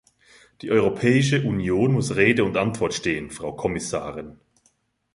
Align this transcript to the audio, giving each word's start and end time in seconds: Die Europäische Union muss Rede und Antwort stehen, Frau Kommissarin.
Die 0.63 0.71
Europäische 0.71 1.43
Union 1.43 1.93
muss 1.93 2.15
Rede 2.15 2.43
und 2.43 2.57
Antwort 2.57 2.95
stehen, 2.95 3.29
Frau 3.29 3.51
Kommissarin. 3.55 4.39